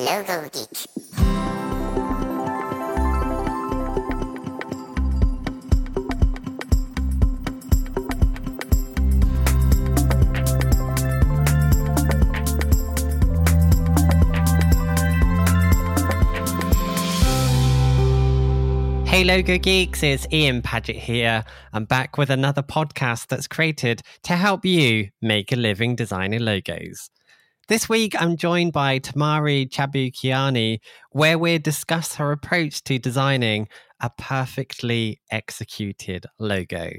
[0.00, 0.68] Logo Geek.
[19.06, 21.44] Hey Logo Geeks, it's Ian Paget here.
[21.74, 27.10] I'm back with another podcast that's created to help you make a living designing logos.
[27.70, 30.80] This week, I'm joined by Tamari Chabukiani,
[31.12, 33.68] where we discuss her approach to designing
[34.00, 36.90] a perfectly executed logo.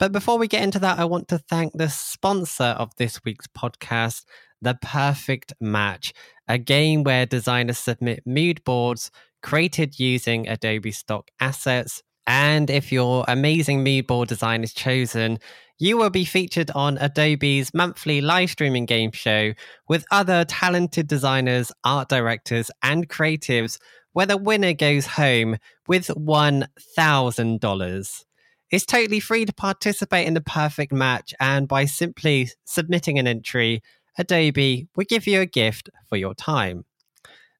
[0.00, 3.46] But before we get into that, I want to thank the sponsor of this week's
[3.46, 4.24] podcast,
[4.60, 6.12] The Perfect Match,
[6.48, 9.12] a game where designers submit mood boards
[9.44, 12.02] created using Adobe stock assets.
[12.26, 15.38] And if your amazing mood board design is chosen,
[15.80, 19.54] you will be featured on Adobe's monthly live streaming game show
[19.88, 23.78] with other talented designers, art directors, and creatives,
[24.12, 25.56] where the winner goes home
[25.88, 28.24] with $1,000.
[28.70, 33.80] It's totally free to participate in the perfect match, and by simply submitting an entry,
[34.18, 36.84] Adobe will give you a gift for your time.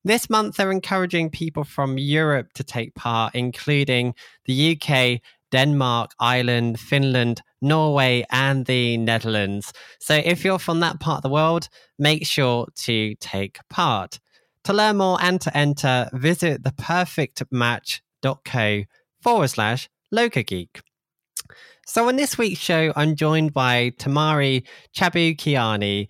[0.04, 4.12] This month, they're encouraging people from Europe to take part, including
[4.44, 9.72] the UK, Denmark, Ireland, Finland, Norway, and the Netherlands.
[10.00, 14.18] So if you're from that part of the world, make sure to take part.
[14.64, 18.82] To learn more and to enter, visit theperfectmatch.co
[19.20, 20.80] forward slash Geek.
[21.86, 26.08] So on this week's show, I'm joined by Tamari Chabukiani,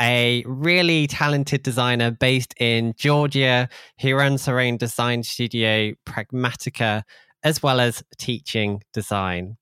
[0.00, 3.68] a really talented designer based in Georgia
[4.00, 7.04] who runs her own design studio, Pragmatika,
[7.44, 9.56] as well as teaching design.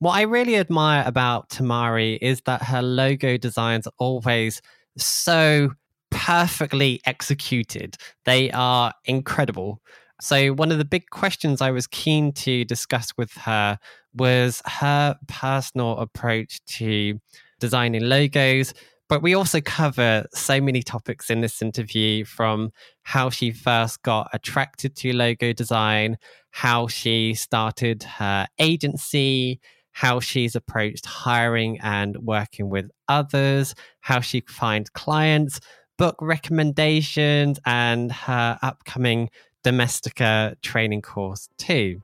[0.00, 4.62] What I really admire about Tamari is that her logo designs are always
[4.96, 5.70] so
[6.10, 7.96] perfectly executed.
[8.24, 9.80] They are incredible.
[10.20, 13.78] So, one of the big questions I was keen to discuss with her
[14.14, 17.20] was her personal approach to
[17.60, 18.74] designing logos,
[19.08, 22.70] but we also cover so many topics in this interview from
[23.02, 26.18] how she first got attracted to logo design,
[26.50, 29.60] how she started her agency,
[29.92, 35.58] how she's approached hiring and working with others, how she finds clients,
[35.96, 39.30] book recommendations, and her upcoming
[39.64, 42.00] Domestika training course, too.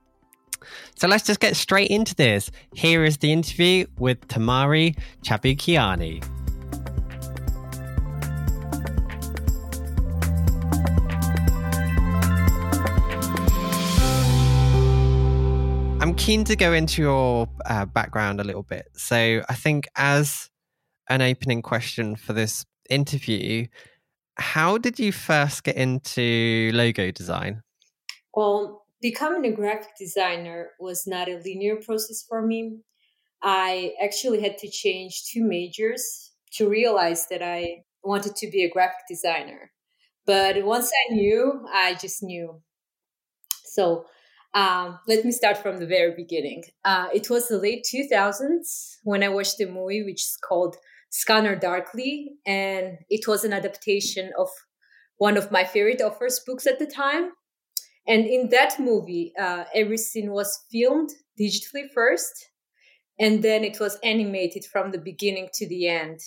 [0.97, 2.51] So let's just get straight into this.
[2.75, 6.44] Here is the interview with Tamari Chabukiani.
[16.17, 18.87] Keen to go into your uh, background a little bit.
[18.95, 20.49] So I think as
[21.09, 23.67] an opening question for this interview,
[24.37, 27.63] how did you first get into logo design?
[28.35, 32.79] Well, becoming a graphic designer was not a linear process for me.
[33.43, 38.71] I actually had to change two majors to realize that I wanted to be a
[38.71, 39.71] graphic designer.
[40.27, 42.63] But once I knew, I just knew.
[43.67, 44.07] So
[44.55, 46.63] um, let me start from the very beginning.
[46.85, 50.77] Uh, it was the late 2000s when I watched a movie which is called
[51.11, 54.49] Scanner Darkly, and it was an adaptation of
[55.17, 57.33] one of my favorite authors' books at the time.
[58.07, 61.11] And in that movie, uh, every scene was filmed
[61.41, 62.51] digitally first,
[63.19, 66.21] and then it was animated from the beginning to the end.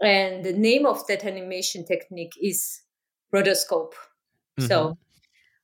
[0.00, 2.82] And the name of that animation technique is
[3.34, 3.94] rotoscope.
[4.58, 4.66] Mm-hmm.
[4.66, 4.98] So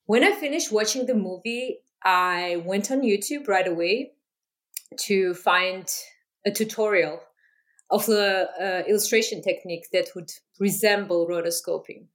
[0.07, 4.13] when I finished watching the movie, I went on YouTube right away
[5.01, 5.87] to find
[6.45, 7.21] a tutorial
[7.91, 12.07] of the uh, illustration technique that would resemble rotoscoping.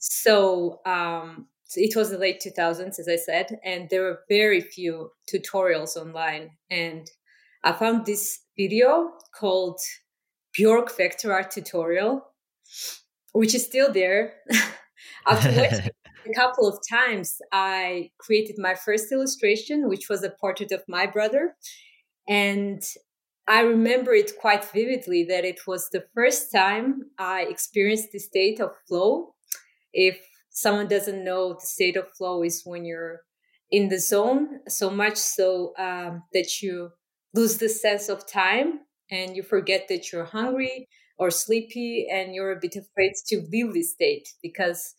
[0.00, 5.10] So um, it was the late 2000s, as I said, and there were very few
[5.32, 6.50] tutorials online.
[6.70, 7.08] And
[7.64, 9.80] I found this video called
[10.52, 12.24] Bjork Vector Art Tutorial,
[13.32, 14.34] which is still there.
[15.26, 15.90] After watching
[16.34, 21.56] couple of times I created my first illustration, which was a portrait of my brother.
[22.28, 22.82] And
[23.46, 28.60] I remember it quite vividly that it was the first time I experienced the state
[28.60, 29.34] of flow.
[29.92, 30.18] If
[30.50, 33.22] someone doesn't know, the state of flow is when you're
[33.70, 36.90] in the zone so much so um, that you
[37.34, 38.80] lose the sense of time
[39.10, 40.88] and you forget that you're hungry
[41.18, 44.94] or sleepy and you're a bit afraid to leave this state because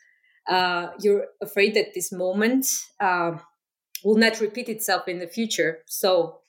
[0.50, 2.66] uh, you're afraid that this moment
[3.00, 3.38] uh,
[4.04, 5.80] will not repeat itself in the future.
[5.86, 6.40] So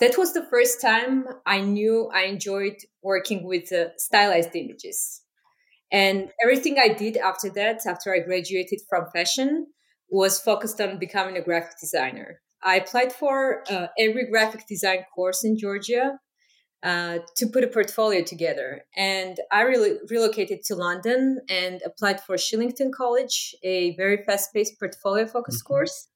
[0.00, 5.22] that was the first time I knew I enjoyed working with uh, stylized images.
[5.90, 9.68] And everything I did after that, after I graduated from fashion,
[10.10, 12.40] was focused on becoming a graphic designer.
[12.62, 16.18] I applied for uh, every graphic design course in Georgia
[16.82, 18.82] uh, to put a portfolio together.
[18.96, 24.78] And I really relocated to London and applied for Shillington College, a very fast paced
[24.78, 25.72] portfolio focused mm-hmm.
[25.72, 26.08] course.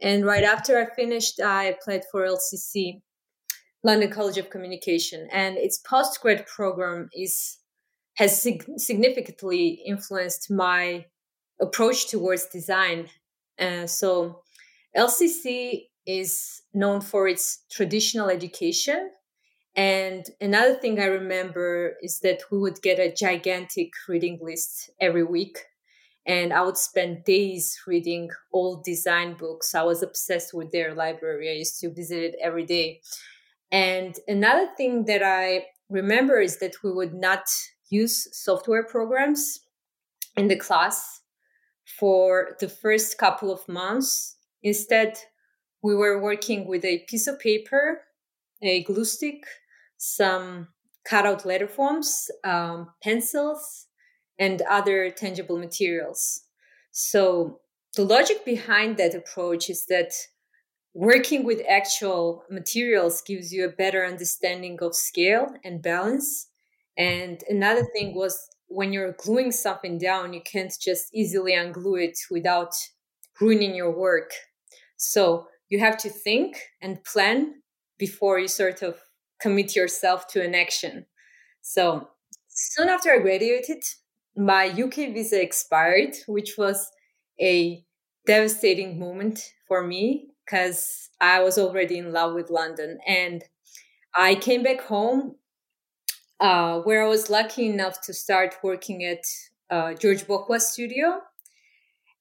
[0.00, 3.00] And right after I finished, I applied for LCC,
[3.82, 5.28] London College of Communication.
[5.32, 7.58] And its postgrad program is
[8.14, 11.04] has sig- significantly influenced my
[11.60, 13.08] approach towards design.
[13.58, 14.42] Uh, so
[14.96, 19.10] LCC is known for its traditional education.
[19.76, 25.22] And another thing I remember is that we would get a gigantic reading list every
[25.22, 25.58] week.
[26.26, 29.74] And I would spend days reading old design books.
[29.74, 31.50] I was obsessed with their library.
[31.50, 33.02] I used to visit it every day.
[33.70, 37.44] And another thing that I remember is that we would not
[37.90, 39.60] use software programs
[40.36, 41.20] in the class
[41.98, 44.36] for the first couple of months.
[44.62, 45.18] Instead,
[45.82, 48.00] we were working with a piece of paper,
[48.62, 49.44] a glue stick,
[50.14, 50.68] some
[51.04, 53.86] cutout letter forms, um, pencils,
[54.38, 56.42] and other tangible materials.
[56.92, 57.60] So,
[57.94, 60.12] the logic behind that approach is that
[60.92, 66.48] working with actual materials gives you a better understanding of scale and balance
[66.96, 72.18] and another thing was when you're gluing something down, you can't just easily unglue it
[72.30, 72.74] without
[73.40, 74.30] ruining your work.
[74.96, 77.62] So you have to think and plan
[77.98, 78.98] before you sort of
[79.40, 81.06] commit yourself to an action.
[81.62, 82.08] So
[82.48, 83.82] soon after I graduated,
[84.36, 86.90] my UK visa expired, which was
[87.40, 87.84] a
[88.26, 92.98] devastating moment for me because I was already in love with London.
[93.06, 93.42] And
[94.14, 95.36] I came back home
[96.40, 99.24] uh, where I was lucky enough to start working at
[99.70, 101.20] uh, George Bokhua studio.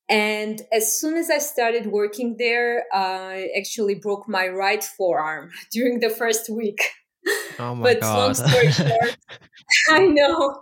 [0.08, 6.00] And as soon as I started working there, I actually broke my right forearm during
[6.00, 6.82] the first week.
[7.57, 8.18] Oh my but God.
[8.18, 9.18] long story short,
[9.89, 10.62] I know,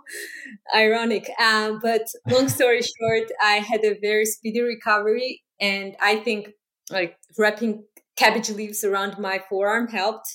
[0.74, 1.30] ironic.
[1.40, 6.50] Um, but long story short, I had a very speedy recovery, and I think
[6.90, 7.84] like wrapping
[8.16, 10.28] cabbage leaves around my forearm helped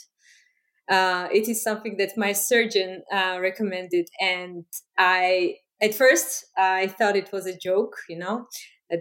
[0.90, 4.66] uh, it is something that my surgeon uh, recommended, and
[4.98, 8.48] I at first I thought it was a joke, you know,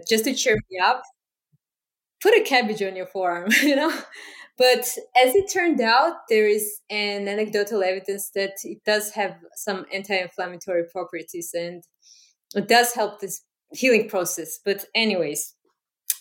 [0.07, 1.01] just to cheer me up.
[2.21, 3.91] Put a cabbage on your forearm, you know.
[4.59, 4.85] But
[5.15, 10.83] as it turned out, there is an anecdotal evidence that it does have some anti-inflammatory
[10.91, 11.81] properties, and
[12.53, 13.41] it does help this
[13.71, 14.59] healing process.
[14.63, 15.55] But anyways,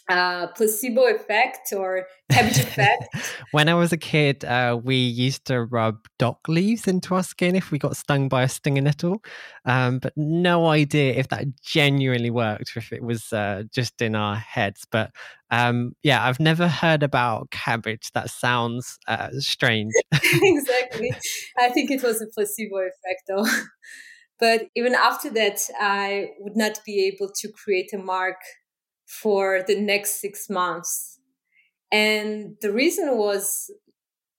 [0.08, 3.04] uh, placebo effect or cabbage effect.
[3.52, 7.54] when I was a kid, uh, we used to rub dock leaves into our skin
[7.54, 9.22] if we got stung by a stinging nettle,
[9.64, 14.14] um, but no idea if that genuinely worked or if it was uh, just in
[14.14, 14.86] our heads.
[14.90, 15.10] But
[15.50, 18.10] um, yeah, I've never heard about cabbage.
[18.12, 19.92] That sounds uh, strange.
[20.12, 21.12] exactly.
[21.58, 23.46] I think it was a placebo effect, though.
[24.40, 28.36] but even after that, I would not be able to create a mark
[29.08, 31.18] for the next six months.
[31.90, 33.70] And the reason was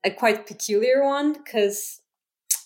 [0.04, 2.02] a quite peculiar one because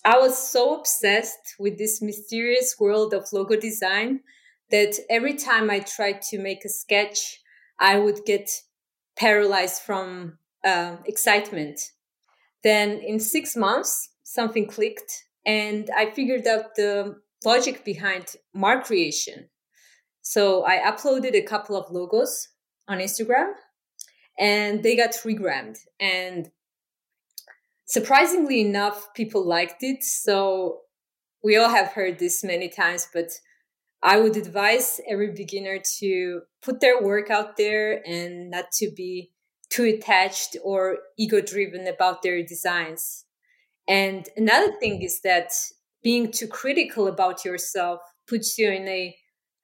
[0.03, 4.19] I was so obsessed with this mysterious world of logo design
[4.69, 7.39] that every time I tried to make a sketch,
[7.79, 8.49] I would get
[9.15, 11.79] paralyzed from uh, excitement.
[12.63, 19.49] Then in six months, something clicked and I figured out the logic behind mark creation.
[20.23, 22.47] So I uploaded a couple of logos
[22.87, 23.51] on Instagram
[24.39, 25.77] and they got regrammed.
[25.99, 26.49] And
[27.85, 30.01] surprisingly enough, people liked it.
[30.03, 30.79] So
[31.43, 33.31] we all have heard this many times, but
[34.01, 39.31] I would advise every beginner to put their work out there and not to be
[39.69, 43.25] too attached or ego driven about their designs.
[43.87, 45.51] And another thing is that
[46.01, 49.15] being too critical about yourself puts you in a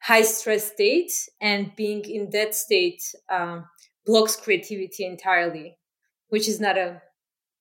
[0.01, 3.65] high stress state and being in that state um,
[4.06, 5.77] blocks creativity entirely
[6.29, 7.01] which is not a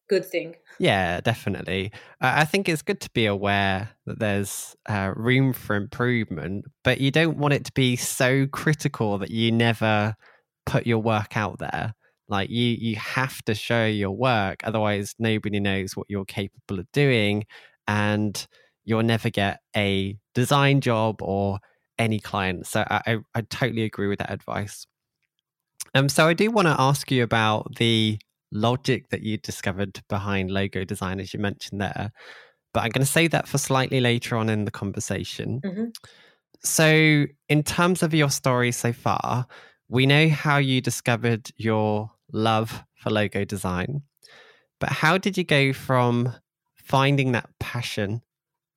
[0.09, 0.55] good thing.
[0.79, 1.93] Yeah definitely.
[2.21, 7.11] I think it's good to be aware that there's uh, room for improvement but you
[7.11, 10.15] don't want it to be so critical that you never
[10.67, 11.95] put your work out there.
[12.29, 16.91] Like you you have to show your work otherwise nobody knows what you're capable of
[16.93, 17.45] doing
[17.87, 18.47] and
[18.85, 21.59] you'll never get a design job or
[21.99, 22.67] any client.
[22.67, 24.87] So I, I, I totally agree with that advice.
[25.95, 28.19] Um, so I do want to ask you about the
[28.53, 32.13] logic that you discovered behind logo design, as you mentioned there.
[32.75, 35.61] But I'm going to save that for slightly later on in the conversation.
[35.65, 35.85] Mm-hmm.
[36.63, 39.47] So, in terms of your story so far,
[39.89, 44.03] we know how you discovered your love for logo design,
[44.81, 46.35] but how did you go from
[46.75, 48.23] finding that passion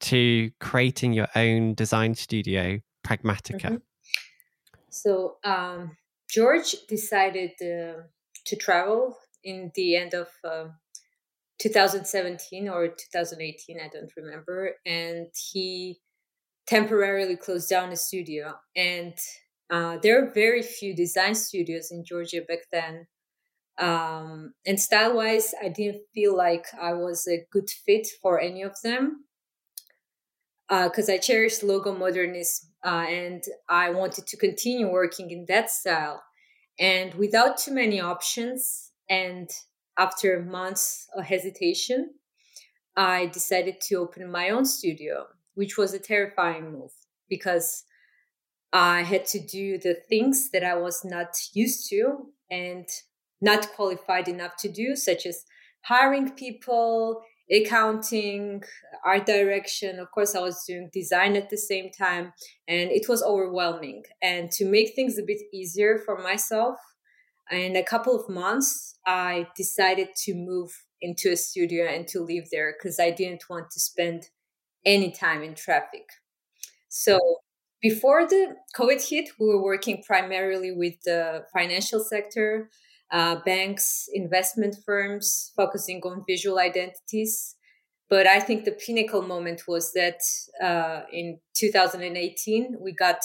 [0.01, 2.79] to creating your own design studio,
[3.11, 3.61] Pragmatika?
[3.61, 3.75] Mm-hmm.
[4.89, 5.97] So, um,
[6.29, 8.03] George decided uh,
[8.45, 10.65] to travel in the end of uh,
[11.59, 15.99] 2017 or 2018, I don't remember, and he
[16.67, 18.53] temporarily closed down a studio.
[18.75, 19.13] And
[19.69, 23.07] uh, there are very few design studios in Georgia back then.
[23.77, 28.61] Um, and style wise, I didn't feel like I was a good fit for any
[28.61, 29.25] of them
[30.71, 35.69] because uh, I cherished logo modernism uh, and I wanted to continue working in that
[35.69, 36.23] style.
[36.79, 39.49] And without too many options, and
[39.97, 42.11] after months of hesitation,
[42.95, 46.91] I decided to open my own studio, which was a terrifying move
[47.27, 47.83] because
[48.71, 52.87] I had to do the things that I was not used to and
[53.41, 55.43] not qualified enough to do, such as
[55.81, 58.63] hiring people, accounting,
[59.05, 59.99] art direction.
[59.99, 62.33] Of course, I was doing design at the same time,
[62.67, 64.03] and it was overwhelming.
[64.21, 66.77] And to make things a bit easier for myself,
[67.51, 72.45] in a couple of months, I decided to move into a studio and to live
[72.51, 74.29] there because I didn't want to spend
[74.85, 76.07] any time in traffic.
[76.87, 77.19] So
[77.81, 82.69] before the COVID hit, we were working primarily with the financial sector
[83.11, 87.55] uh, banks, investment firms focusing on visual identities.
[88.09, 90.19] But I think the pinnacle moment was that
[90.61, 93.21] uh, in 2018, we got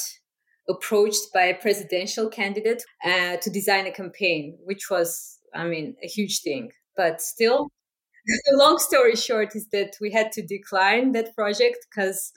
[0.69, 6.07] approached by a presidential candidate uh, to design a campaign, which was, I mean, a
[6.07, 6.71] huge thing.
[6.97, 7.69] But still,
[8.27, 12.33] the long story short is that we had to decline that project because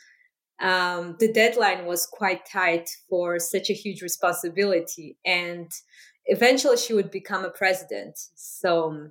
[0.61, 5.17] um, the deadline was quite tight for such a huge responsibility.
[5.25, 5.71] And
[6.29, 8.17] eventually she would become a president.
[8.35, 9.09] So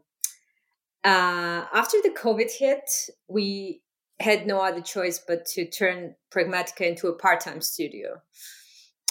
[1.04, 2.88] uh, after the COVID hit,
[3.28, 3.82] we
[4.20, 8.20] had no other choice but to turn Pragmatika into a part time studio.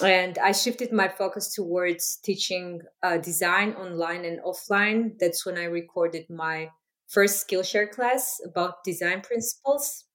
[0.04, 5.18] And I shifted my focus towards teaching uh, design online and offline.
[5.20, 6.70] That's when I recorded my
[7.08, 10.06] first Skillshare class about design principles.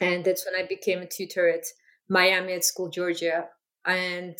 [0.00, 1.64] And that's when I became a tutor at
[2.08, 3.46] Miami Ad School, Georgia.
[3.84, 4.38] And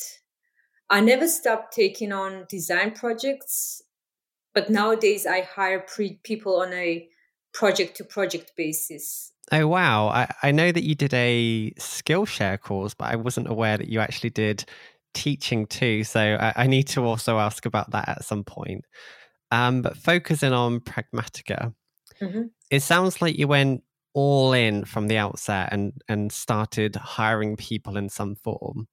[0.91, 3.83] I never stopped taking on design projects,
[4.55, 7.09] but nowadays I hire pre- people on a
[7.53, 9.33] project to project basis.
[9.51, 10.09] Oh, wow.
[10.09, 14.01] I, I know that you did a Skillshare course, but I wasn't aware that you
[14.01, 14.65] actually did
[15.15, 16.05] teaching too.
[16.05, 18.85] So I, I need to also ask about that at some point.
[19.51, 21.75] Um, but focusing on Pragmatika,
[22.21, 22.43] mm-hmm.
[22.71, 27.97] it sounds like you went all in from the outset and, and started hiring people
[27.97, 28.87] in some form.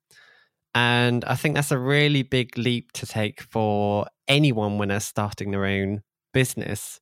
[0.76, 5.52] And I think that's a really big leap to take for anyone when they're starting
[5.52, 6.02] their own
[6.34, 7.00] business.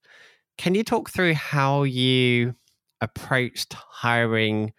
[0.60, 2.54] Can you talk through how you
[3.02, 4.74] approached hiring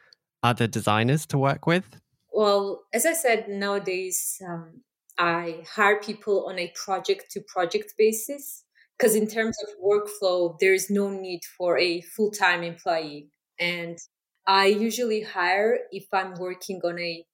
[0.44, 2.00] other designers to work with?
[2.32, 4.82] Well, as I said, nowadays um,
[5.18, 8.64] I hire people on a project to project basis
[8.96, 13.30] because, in terms of workflow, there is no need for a full time employee.
[13.58, 13.98] And
[14.46, 17.24] I usually hire if I'm working on a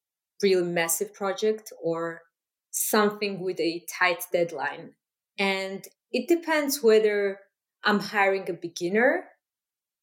[0.42, 2.22] really massive project or
[2.70, 4.92] something with a tight deadline.
[5.38, 7.38] And it depends whether
[7.84, 9.24] I'm hiring a beginner,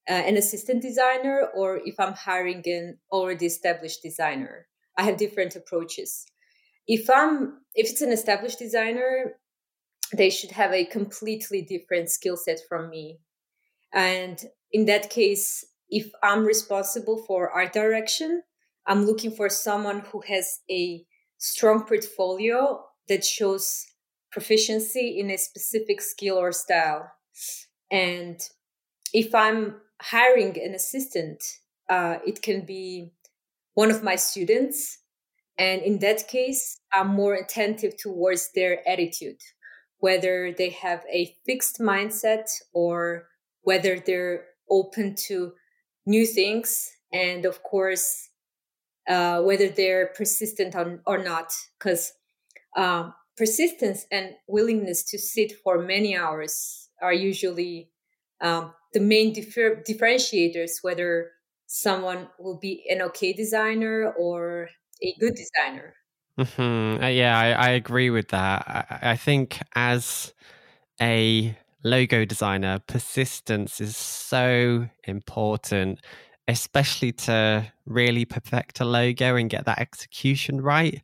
[0.10, 4.67] uh, an assistant designer, or if I'm hiring an already established designer.
[4.98, 6.25] I have different approaches.
[6.88, 9.36] If I'm if it's an established designer,
[10.13, 13.20] they should have a completely different skill set from me.
[13.94, 14.41] And
[14.72, 18.44] in that case, if I'm responsible for art direction,
[18.88, 21.06] I'm looking for someone who has a
[21.38, 23.86] strong portfolio that shows
[24.32, 27.12] proficiency in a specific skill or style.
[27.91, 28.39] And
[29.13, 31.44] if I'm hiring an assistant,
[31.89, 33.12] uh, it can be
[33.74, 35.00] one of my students.
[35.58, 39.41] And in that case, I'm more attentive towards their attitude,
[40.00, 43.27] whether they have a fixed mindset or
[43.62, 45.53] whether they're open to
[46.06, 46.89] new things.
[47.12, 48.29] And of course,
[49.08, 52.14] uh, whether they're persistent on, or not, because
[52.76, 57.90] um, persistence and willingness to sit for many hours are usually
[58.42, 61.32] um, the main differ- differentiators whether
[61.68, 64.70] someone will be an okay designer or
[65.02, 65.94] a good designer.
[66.40, 67.04] Mm-hmm.
[67.04, 68.64] Uh, yeah, I, I, agree with that.
[68.68, 70.34] I, I think as
[71.02, 76.00] a logo designer, persistence is so important
[76.48, 81.01] especially to really perfect a logo and get that execution right.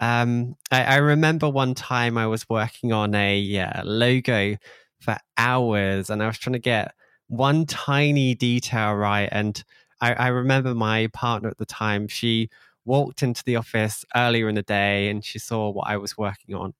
[0.00, 4.56] Um, I, I, remember one time I was working on a uh, logo
[4.98, 6.94] for hours and I was trying to get
[7.28, 9.28] one tiny detail right.
[9.30, 9.62] And
[10.00, 12.48] I, I remember my partner at the time, she
[12.86, 16.54] walked into the office earlier in the day and she saw what I was working
[16.54, 16.72] on.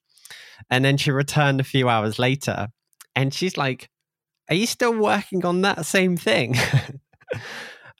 [0.70, 2.68] And then she returned a few hours later
[3.14, 3.90] and she's like,
[4.48, 6.56] Are you still working on that same thing?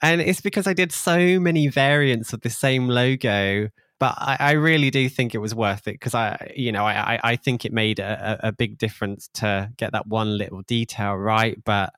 [0.03, 3.69] and it's because I did so many variants of the same logo.
[3.99, 7.21] But I, I really do think it was worth it because I, you know, I,
[7.23, 11.63] I think it made a, a big difference to get that one little detail right.
[11.63, 11.93] But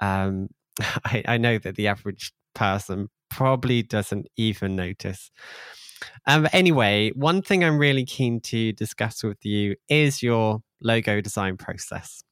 [0.00, 0.48] um,
[1.04, 5.30] I, I know that the average person probably doesn't even notice.
[6.26, 11.56] Um, anyway, one thing I'm really keen to discuss with you is your logo design
[11.56, 12.22] process.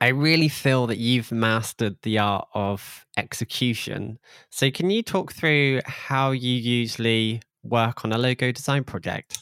[0.00, 4.18] I really feel that you've mastered the art of execution.
[4.50, 9.38] So, can you talk through how you usually work on a logo design project?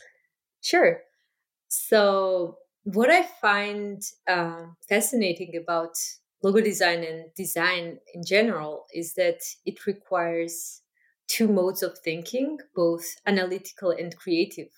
[0.61, 1.01] Sure.
[1.69, 5.97] So, what I find uh, fascinating about
[6.43, 10.83] logo design and design in general is that it requires
[11.27, 14.69] two modes of thinking, both analytical and creative.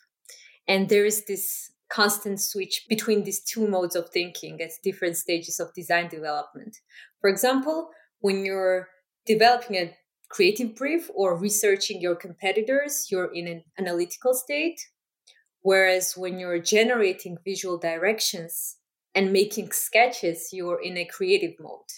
[0.69, 5.61] And there is this constant switch between these two modes of thinking at different stages
[5.61, 6.79] of design development.
[7.21, 7.91] For example,
[8.21, 8.89] when you're
[9.27, 9.97] developing a
[10.29, 14.81] creative brief or researching your competitors, you're in an analytical state.
[15.63, 18.77] Whereas when you're generating visual directions,
[19.17, 21.91] and making sketches, you're in a creative mode.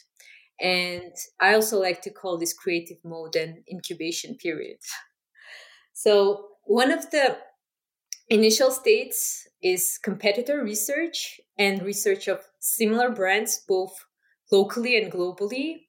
[0.60, 4.78] And I also like to call this creative mode an incubation period.
[5.94, 7.38] So, one of the
[8.30, 13.94] initial states is competitor research and research of similar brands, both
[14.52, 15.86] locally and globally.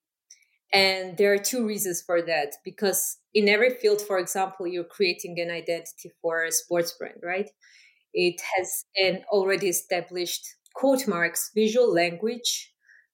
[0.72, 5.40] And there are two reasons for that because in every field, for example, you're creating
[5.40, 7.50] an identity for a sports brand, right?
[8.14, 12.72] It has an already established quote marks, visual language,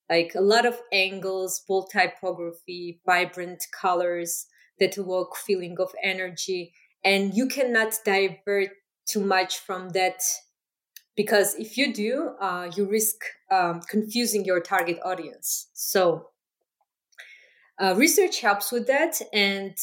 [0.10, 4.46] like a lot of angles, bold typography, vibrant colors
[4.80, 6.74] that evoke feeling of energy.
[7.04, 8.70] And you cannot divert
[9.06, 10.22] too much from that
[11.16, 13.16] because if you do, uh, you risk
[13.52, 15.68] um, confusing your target audience.
[15.74, 16.30] So,
[17.80, 19.22] uh, research helps with that.
[19.34, 19.78] And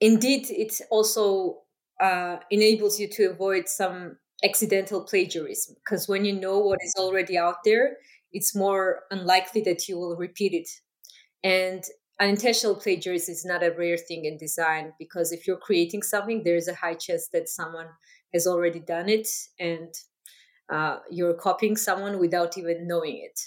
[0.00, 1.62] indeed, it also
[2.00, 7.38] uh, enables you to avoid some accidental plagiarism because when you know what is already
[7.38, 7.96] out there
[8.32, 10.68] it's more unlikely that you will repeat it
[11.44, 11.84] and
[12.20, 16.68] unintentional plagiarism is not a rare thing in design because if you're creating something there's
[16.68, 17.86] a high chance that someone
[18.32, 19.94] has already done it and
[20.72, 23.40] uh, you're copying someone without even knowing it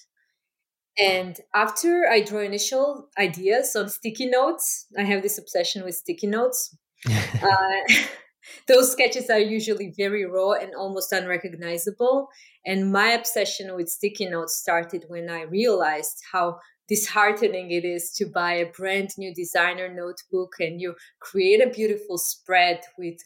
[1.00, 6.28] and after i draw initial ideas on sticky notes i have this obsession with sticky
[6.28, 6.76] notes
[7.10, 7.94] uh,
[8.68, 12.30] those sketches are usually very raw and almost unrecognizable.
[12.66, 18.26] And my obsession with sticky notes started when I realized how disheartening it is to
[18.26, 23.20] buy a brand new designer notebook and you create a beautiful spread with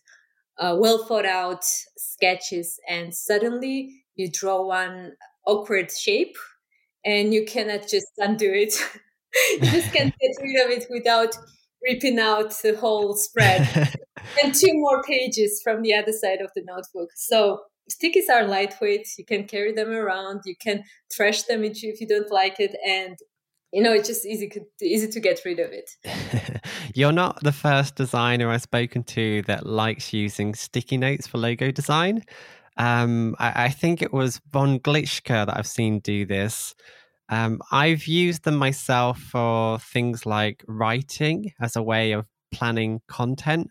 [0.60, 1.64] uh, well thought out
[1.98, 5.14] sketches and suddenly you draw one
[5.48, 6.36] awkward shape
[7.06, 8.74] and you cannot just undo it
[9.52, 11.36] you just can't get rid of it without
[11.84, 13.96] ripping out the whole spread
[14.44, 17.10] and two more pages from the other side of the notebook.
[17.16, 19.08] So stickies are lightweight.
[19.18, 20.42] You can carry them around.
[20.46, 23.18] You can trash them if you don't like it, and
[23.72, 25.92] you know it's just easy easy to get rid of it.
[26.96, 31.72] You're not the first designer I've spoken to that likes using sticky notes for logo
[31.72, 32.24] design.
[32.78, 36.74] Um, I, I, think it was von Glitschka that I've seen do this.
[37.30, 43.70] Um, I've used them myself for things like writing as a way of planning content,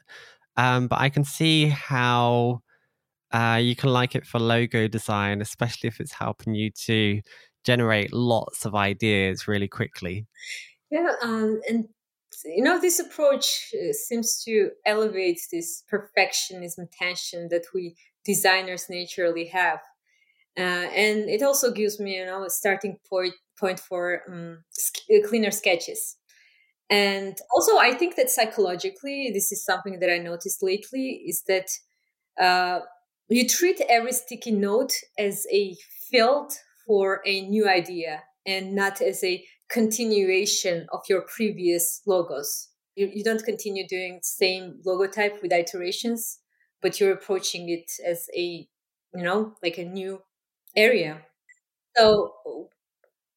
[0.57, 2.61] um, but I can see how
[3.33, 7.21] uh, you can like it for logo design, especially if it's helping you to
[7.65, 10.27] generate lots of ideas really quickly.
[10.91, 11.89] Yeah, um, and
[12.45, 17.95] you know, this approach uh, seems to elevate this perfectionism tension that we
[18.25, 19.81] designers naturally have.
[20.59, 25.29] Uh, and it also gives me, you know, a starting point point for um, uh,
[25.29, 26.17] cleaner sketches.
[26.89, 31.69] And also, I think that psychologically, this is something that I noticed lately is that
[32.41, 32.81] uh,
[33.29, 35.77] you treat every sticky note as a
[36.11, 36.53] field
[36.91, 42.71] for a new idea and not as a continuation of your previous logos.
[42.97, 46.41] You, you don't continue doing same logo type with iterations,
[46.83, 48.67] but you're approaching it as a,
[49.15, 50.21] you know, like a new
[50.75, 51.21] area.
[51.97, 52.33] So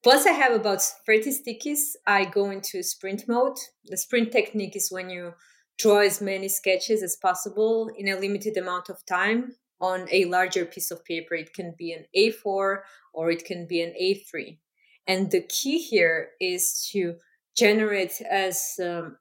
[0.04, 3.60] once I have about 30 stickies, I go into sprint mode.
[3.86, 5.34] The sprint technique is when you
[5.78, 10.66] draw as many sketches as possible in a limited amount of time on a larger
[10.66, 11.36] piece of paper.
[11.36, 12.78] It can be an A4
[13.14, 14.58] or it can be an A3.
[15.06, 17.16] And the key here is to
[17.54, 19.18] generate as um,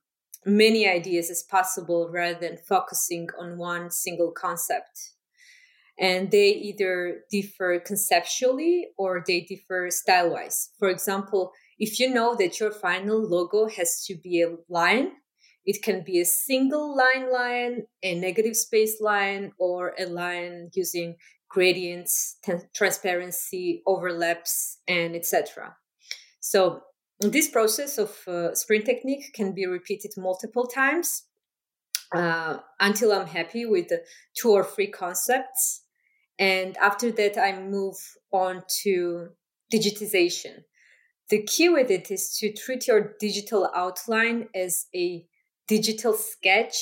[0.46, 5.14] many ideas as possible rather than focusing on one single concept.
[5.98, 10.70] And they either differ conceptually or they differ style wise.
[10.79, 15.11] For example, if you know that your final logo has to be a line,
[15.64, 21.16] it can be a single line line, a negative space line, or a line using
[21.48, 25.77] gradients, t- transparency, overlaps, and etc.
[26.40, 26.83] So
[27.20, 31.25] this process of uh, sprint technique can be repeated multiple times
[32.12, 33.92] uh, until I'm happy with
[34.35, 35.85] two or three concepts.
[36.38, 37.96] And after that, I move
[38.33, 39.29] on to
[39.72, 40.64] digitization.
[41.29, 45.25] The key with it is to treat your digital outline as a
[45.68, 46.77] digital sketch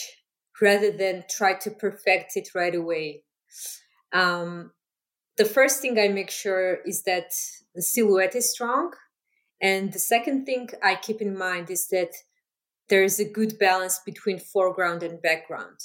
[0.61, 3.25] rather than try to perfect it right away.
[4.13, 4.73] Um,
[5.37, 7.31] the first thing I make sure is that
[7.75, 8.93] the silhouette is strong.
[9.63, 12.11] And the second thing I keep in mind is that
[12.89, 15.79] there is a good balance between foreground and background.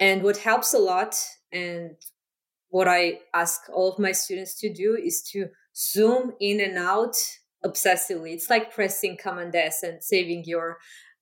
[0.00, 1.16] And what helps a lot,
[1.52, 1.96] and
[2.68, 7.16] what I ask all of my students to do, is to zoom in and out
[7.64, 8.32] obsessively.
[8.32, 10.78] It's like pressing Command S and saving your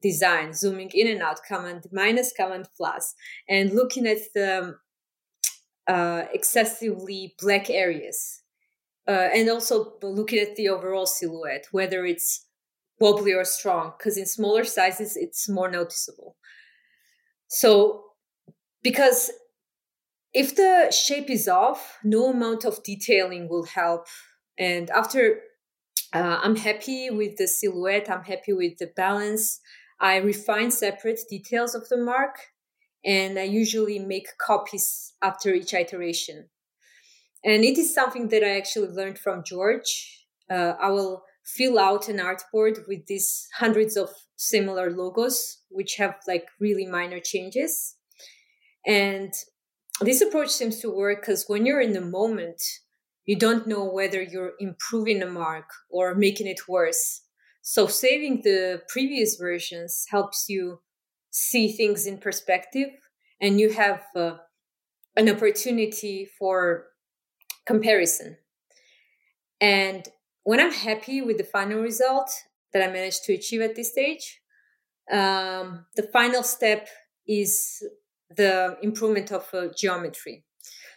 [0.08, 3.14] design, zooming in and out, Command minus, Command plus,
[3.48, 4.76] and looking at the
[5.94, 8.42] uh, excessively black areas.
[9.08, 12.46] Uh, and also looking at the overall silhouette, whether it's
[12.98, 16.36] wobbly or strong, because in smaller sizes, it's more noticeable.
[17.48, 18.02] So,
[18.82, 19.30] because
[20.32, 24.06] if the shape is off, no amount of detailing will help.
[24.58, 25.40] And after
[26.12, 29.60] uh, I'm happy with the silhouette, I'm happy with the balance,
[30.00, 32.36] I refine separate details of the mark
[33.04, 36.48] and I usually make copies after each iteration.
[37.44, 40.26] And it is something that I actually learned from George.
[40.50, 46.16] Uh, I will fill out an artboard with these hundreds of similar logos, which have
[46.26, 47.94] like really minor changes.
[48.84, 49.32] And
[50.00, 52.62] this approach seems to work because when you're in the moment,
[53.24, 57.22] you don't know whether you're improving a mark or making it worse.
[57.68, 60.82] So saving the previous versions helps you
[61.32, 62.90] see things in perspective
[63.40, 64.36] and you have uh,
[65.16, 66.84] an opportunity for
[67.66, 68.36] comparison.
[69.60, 70.06] And
[70.44, 72.30] when I'm happy with the final result
[72.72, 74.40] that I managed to achieve at this stage,
[75.10, 76.86] um, the final step
[77.26, 77.82] is
[78.30, 80.44] the improvement of uh, geometry.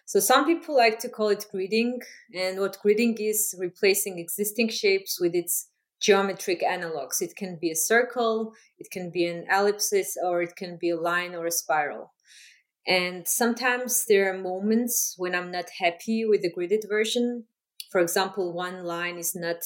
[0.06, 1.98] So some people like to call it gridding,
[2.36, 7.22] and what gridding is replacing existing shapes with its geometric analogs.
[7.22, 11.00] It can be a circle, it can be an ellipsis, or it can be a
[11.00, 12.14] line or a spiral.
[12.88, 17.46] And sometimes there are moments when I'm not happy with the gridded version.
[17.92, 19.58] For example, one line is not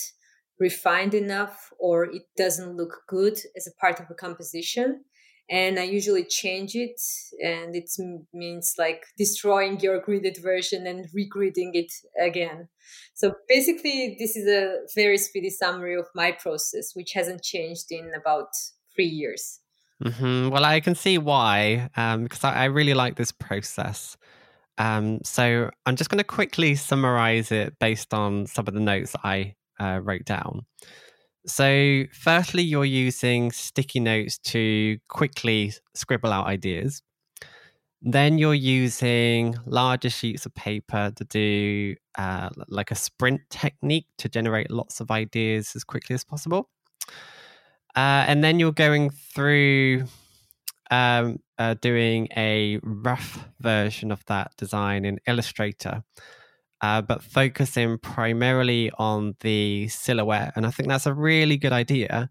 [0.59, 5.03] refined enough or it doesn't look good as a part of a composition
[5.49, 6.99] and I usually change it,
[7.43, 7.89] and it
[8.33, 12.69] means like destroying your gridded version and regridding it again.
[13.13, 18.11] So basically, this is a very speedy summary of my process, which hasn't changed in
[18.15, 18.49] about
[18.95, 19.59] three years.
[20.03, 20.49] Mm-hmm.
[20.49, 24.17] Well, I can see why, um, because I, I, really like this process.
[24.77, 29.15] Um, so I'm just going to quickly summarize it based on some of the notes
[29.23, 30.65] I uh, wrote down.
[31.45, 37.01] So, firstly, you're using sticky notes to quickly scribble out ideas.
[38.01, 44.29] Then you're using larger sheets of paper to do uh, like a sprint technique to
[44.29, 46.69] generate lots of ideas as quickly as possible.
[47.95, 50.05] Uh, and then you're going through
[50.91, 56.03] um, uh, doing a rough version of that design in Illustrator
[56.83, 60.51] uh, but focusing primarily on the silhouette.
[60.57, 62.29] And I think that's a really good idea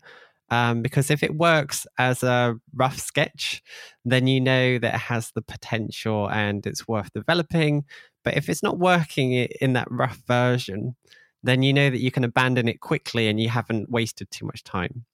[0.51, 3.63] um, because if it works as a rough sketch,
[4.05, 7.87] then you know that it has the potential and it's worth developing.
[8.25, 10.97] But if it's not working in that rough version,
[11.43, 14.63] then you know that you can abandon it quickly and you haven't wasted too much
[14.65, 15.07] time.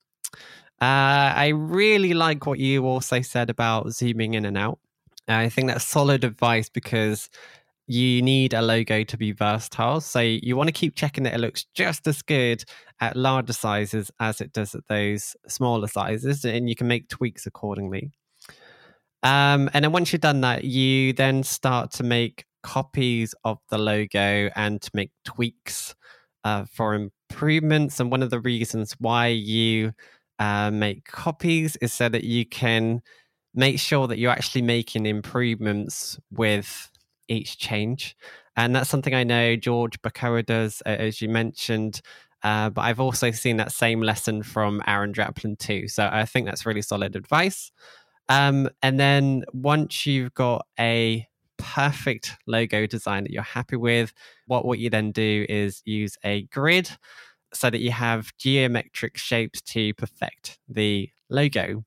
[0.83, 4.81] Uh, I really like what you also said about zooming in and out.
[5.29, 7.29] I think that's solid advice because
[7.89, 10.01] you need a logo to be versatile.
[10.01, 12.63] So you want to keep checking that it looks just as good
[13.01, 17.47] at larger sizes as it does at those smaller sizes, and you can make tweaks
[17.47, 18.11] accordingly.
[19.23, 23.79] Um, and then once you've done that, you then start to make copies of the
[23.79, 25.95] logo and to make tweaks
[26.45, 27.99] uh, for improvements.
[27.99, 29.93] And one of the reasons why you
[30.39, 33.01] uh, make copies is so that you can
[33.55, 36.91] make sure that you're actually making improvements with
[37.29, 38.17] each change.
[38.57, 42.01] And that's something I know George Bokhua does, as you mentioned.
[42.43, 45.89] Uh, but I've also seen that same lesson from Aaron Draplin too.
[45.89, 47.73] So I think that's really solid advice.
[48.29, 54.13] Um, and then once you've got a perfect logo design that you're happy with,
[54.47, 56.91] what, what you then do is use a grid
[57.53, 61.85] so that you have geometric shapes to perfect the logo.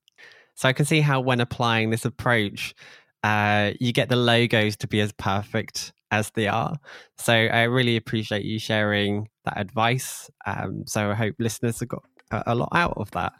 [0.54, 2.74] So I can see how when applying this approach,
[3.22, 6.76] uh, you get the logos to be as perfect as they are.
[7.18, 10.30] So I really appreciate you sharing that advice.
[10.46, 13.32] Um, so I hope listeners have got a, a lot out of that.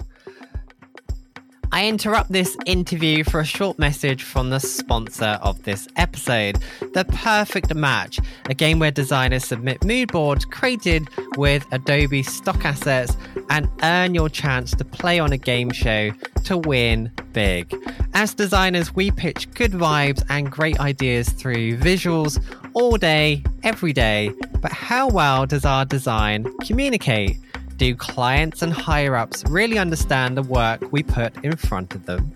[1.74, 6.58] I interrupt this interview for a short message from the sponsor of this episode,
[6.92, 11.08] The Perfect Match, a game where designers submit mood boards created
[11.38, 13.16] with Adobe stock assets
[13.48, 16.10] and earn your chance to play on a game show
[16.44, 17.74] to win big.
[18.12, 22.38] As designers, we pitch good vibes and great ideas through visuals
[22.74, 24.30] all day, every day.
[24.60, 27.38] But how well does our design communicate?
[27.76, 32.34] Do clients and higher ups really understand the work we put in front of them?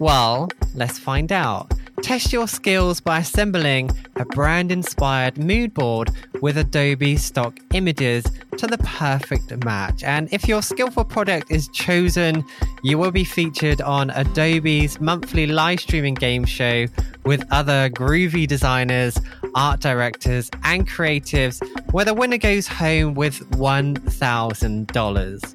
[0.00, 1.72] Well, let's find out.
[2.02, 6.10] Test your skills by assembling a brand inspired mood board
[6.40, 8.24] with Adobe stock images
[8.58, 10.02] to the perfect match.
[10.02, 12.44] And if your skillful product is chosen,
[12.82, 16.86] you will be featured on Adobe's monthly live streaming game show
[17.24, 19.16] with other groovy designers,
[19.54, 21.60] art directors, and creatives,
[21.92, 25.54] where the winner goes home with $1,000.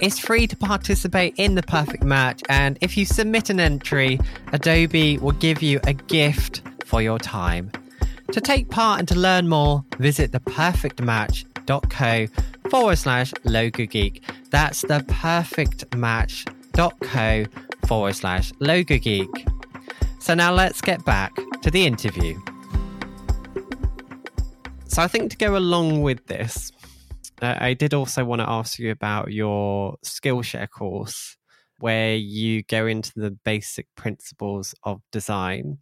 [0.00, 4.18] It's free to participate in the perfect match, and if you submit an entry,
[4.52, 7.70] Adobe will give you a gift for your time.
[8.32, 12.26] To take part and to learn more, visit theperfectmatch.co
[12.70, 14.24] forward slash logo geek.
[14.50, 17.44] That's theperfectmatch.co
[17.86, 19.46] forward slash logo geek.
[20.20, 22.38] So now let's get back to the interview.
[24.90, 26.72] So I think to go along with this,
[27.40, 31.36] uh, I did also want to ask you about your Skillshare course,
[31.78, 35.78] where you go into the basic principles of design.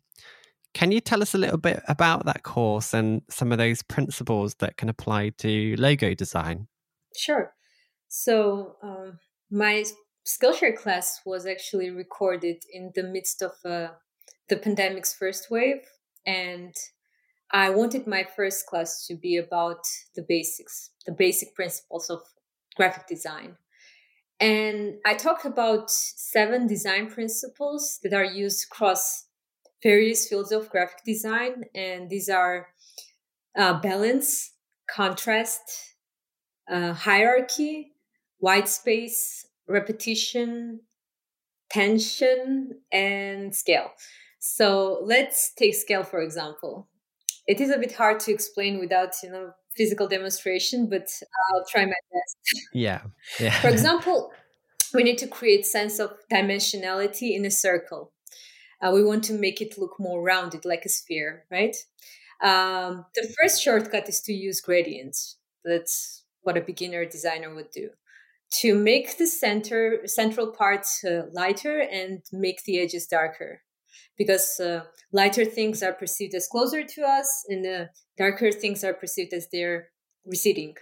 [0.74, 4.56] Can you tell us a little bit about that course and some of those principles
[4.56, 6.68] that can apply to logo design?
[7.16, 7.54] Sure.
[8.08, 9.84] So, um, my
[10.26, 13.88] Skillshare class was actually recorded in the midst of uh,
[14.50, 15.80] the pandemic's first wave.
[16.26, 16.74] And
[17.50, 19.84] I wanted my first class to be about
[20.14, 22.20] the basics, the basic principles of
[22.76, 23.56] graphic design.
[24.38, 29.24] And I talked about seven design principles that are used across
[29.82, 31.64] various fields of graphic design.
[31.74, 32.68] And these are
[33.56, 34.52] uh, balance,
[34.88, 35.94] contrast,
[36.70, 37.92] uh, hierarchy,
[38.38, 40.80] white space, repetition,
[41.70, 43.90] tension, and scale.
[44.38, 46.88] So let's take scale, for example
[47.48, 51.08] it is a bit hard to explain without you know physical demonstration but
[51.50, 52.66] i'll try my best.
[52.72, 53.00] Yeah
[53.40, 53.58] yeah.
[53.60, 54.30] For example
[54.94, 58.12] we need to create sense of dimensionality in a circle.
[58.80, 61.76] Uh, we want to make it look more rounded like a sphere right?
[62.42, 65.38] Um, the first shortcut is to use gradients.
[65.64, 67.90] That's what a beginner designer would do.
[68.60, 73.62] To make the center central parts uh, lighter and make the edges darker
[74.18, 77.84] because uh, lighter things are perceived as closer to us and uh,
[78.18, 79.88] darker things are perceived as they're
[80.26, 80.74] receding.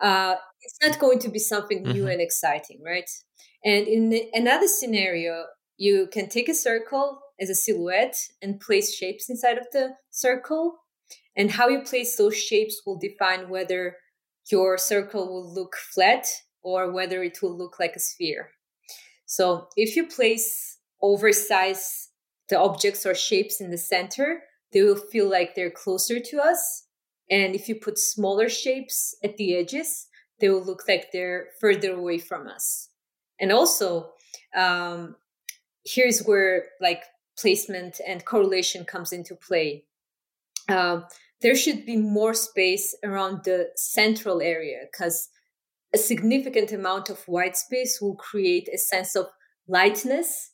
[0.00, 2.08] Uh, it's not going to be something new mm-hmm.
[2.08, 3.08] and exciting, right?
[3.64, 5.44] And in the, another scenario,
[5.76, 10.78] you can take a circle as a silhouette and place shapes inside of the circle.
[11.36, 13.96] And how you place those shapes will define whether
[14.50, 16.26] your circle will look flat
[16.62, 18.50] or whether it will look like a sphere.
[19.26, 22.08] So if you place oversized
[22.52, 26.84] the objects or shapes in the center, they will feel like they're closer to us.
[27.30, 30.06] And if you put smaller shapes at the edges,
[30.38, 32.90] they will look like they're further away from us.
[33.40, 34.10] And also,
[34.54, 35.16] um,
[35.86, 37.04] here's where like
[37.38, 39.84] placement and correlation comes into play.
[40.68, 41.06] Um,
[41.40, 45.30] there should be more space around the central area because
[45.94, 49.28] a significant amount of white space will create a sense of
[49.66, 50.50] lightness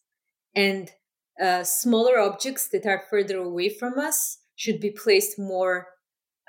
[0.54, 0.92] and
[1.40, 5.88] uh, smaller objects that are further away from us should be placed more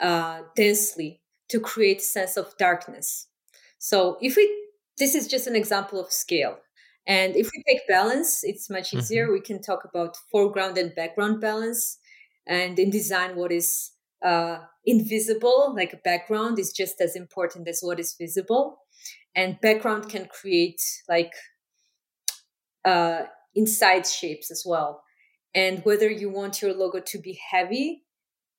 [0.01, 3.27] uh, densely to create a sense of darkness.
[3.77, 6.57] So if we, this is just an example of scale.
[7.07, 9.25] And if we take balance, it's much easier.
[9.25, 9.33] Mm-hmm.
[9.33, 11.97] We can talk about foreground and background balance.
[12.47, 13.91] And in design, what is
[14.23, 18.79] uh, invisible, like a background, is just as important as what is visible.
[19.35, 21.31] And background can create like
[22.85, 23.23] uh,
[23.55, 25.03] inside shapes as well.
[25.55, 28.03] And whether you want your logo to be heavy,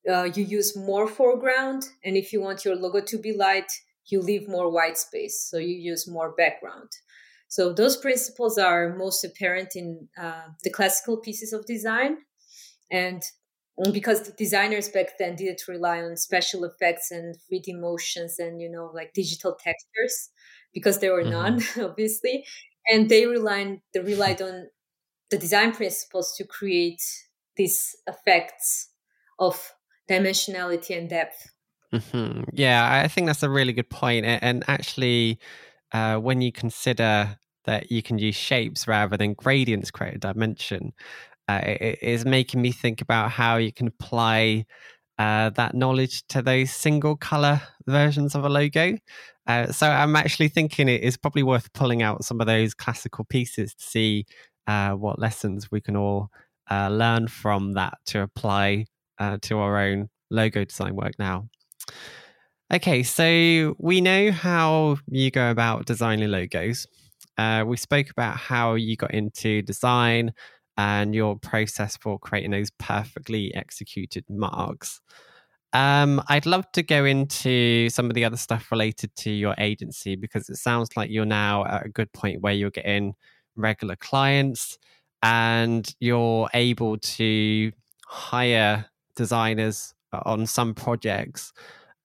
[0.09, 1.85] uh, you use more foreground.
[2.03, 3.71] And if you want your logo to be light,
[4.07, 5.47] you leave more white space.
[5.49, 6.89] So you use more background.
[7.47, 12.17] So those principles are most apparent in uh, the classical pieces of design.
[12.89, 13.23] And
[13.91, 18.69] because the designers back then didn't rely on special effects and 3D motions and, you
[18.69, 20.29] know, like digital textures
[20.73, 21.31] because there were mm-hmm.
[21.31, 22.45] none, obviously.
[22.89, 24.67] And they relied, they relied on
[25.31, 27.01] the design principles to create
[27.55, 28.89] these effects
[29.39, 29.73] of
[30.09, 31.49] dimensionality and depth.
[31.93, 32.43] Mm-hmm.
[32.53, 34.25] Yeah, I think that's a really good point.
[34.25, 35.39] And actually,
[35.91, 40.19] uh, when you consider that you can use shapes rather than gradients to create a
[40.19, 40.93] dimension,
[41.47, 44.65] uh, it is making me think about how you can apply
[45.17, 48.95] uh, that knowledge to those single color versions of a logo.
[49.45, 53.25] Uh, so I'm actually thinking it is probably worth pulling out some of those classical
[53.25, 54.25] pieces to see
[54.71, 56.29] uh, what lessons we can all
[56.69, 58.85] uh, learn from that to apply
[59.19, 61.47] uh, to our own logo design work now.
[62.73, 66.87] Okay, so we know how you go about designing logos.
[67.37, 70.33] Uh, we spoke about how you got into design
[70.77, 75.01] and your process for creating those perfectly executed marks.
[75.73, 80.15] Um, I'd love to go into some of the other stuff related to your agency
[80.15, 83.15] because it sounds like you're now at a good point where you're getting
[83.61, 84.77] regular clients
[85.23, 87.71] and you're able to
[88.05, 91.53] hire designers on some projects.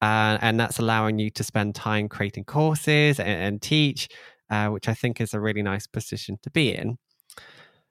[0.02, 4.08] Uh, and that's allowing you to spend time creating courses and, and teach,
[4.50, 6.98] uh, which I think is a really nice position to be in.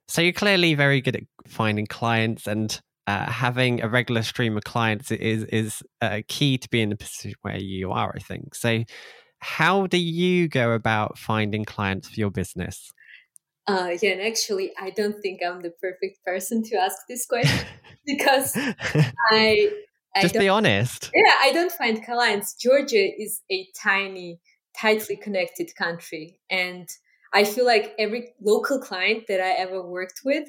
[0.08, 4.64] So you're clearly very good at finding clients and uh, having a regular stream of
[4.64, 8.12] clients is is uh, key to be in the position where you are.
[8.16, 8.56] I think.
[8.56, 8.84] So,
[9.40, 12.92] how do you go about finding clients for your business?
[13.68, 17.66] Uh, yeah, and actually, I don't think I'm the perfect person to ask this question
[18.06, 18.56] because
[19.32, 19.72] I,
[20.16, 21.12] I just be honest.
[21.14, 22.54] Yeah, I don't find clients.
[22.54, 24.40] Georgia is a tiny,
[24.80, 26.88] tightly connected country, and
[27.34, 30.48] I feel like every local client that I ever worked with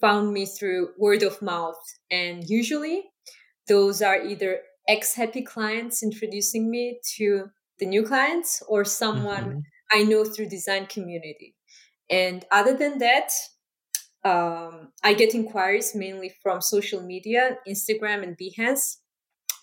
[0.00, 1.80] found me through word of mouth.
[2.10, 3.04] And usually
[3.68, 9.58] those are either ex happy clients introducing me to the new clients or someone mm-hmm.
[9.92, 11.54] I know through design community.
[12.10, 13.30] And other than that,
[14.24, 18.96] um, I get inquiries mainly from social media, Instagram and Behance.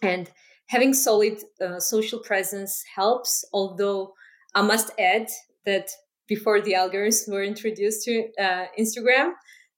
[0.02, 0.30] And
[0.68, 4.14] having solid uh, social presence helps, although
[4.54, 5.28] I must add
[5.66, 5.90] that
[6.28, 9.34] before the algorithms were introduced to uh, Instagram,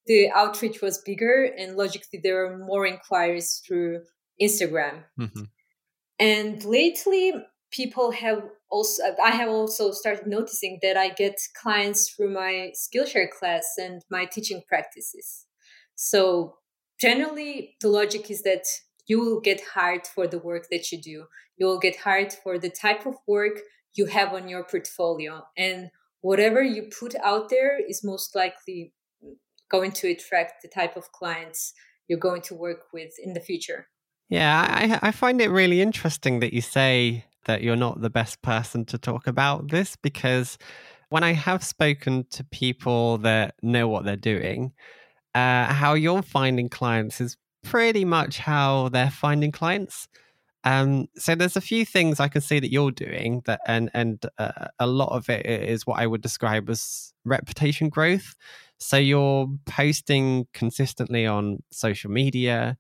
[0.06, 4.02] the outreach was bigger and logically there were more inquiries through
[4.42, 5.04] Instagram.
[5.20, 5.44] Mm-hmm.
[6.20, 7.34] And lately,
[7.78, 13.30] people have also, I have also started noticing that I get clients through my Skillshare
[13.30, 15.46] class and my teaching practices.
[15.96, 16.56] So,
[17.00, 18.66] generally, the logic is that
[19.06, 21.26] you will get hired for the work that you do.
[21.58, 23.60] You will get hired for the type of work
[23.96, 25.44] you have on your portfolio.
[25.58, 28.94] And whatever you put out there is most likely
[29.70, 31.74] going to attract the type of clients
[32.08, 33.88] you're going to work with in the future.
[34.30, 38.42] Yeah, I, I find it really interesting that you say that you're not the best
[38.42, 40.58] person to talk about this because
[41.10, 44.74] when I have spoken to people that know what they're doing,
[45.34, 50.08] uh, how you're finding clients is pretty much how they're finding clients.
[50.64, 54.26] Um, so there's a few things I can see that you're doing that, and and
[54.38, 58.36] uh, a lot of it is what I would describe as reputation growth.
[58.80, 62.78] So you're posting consistently on social media,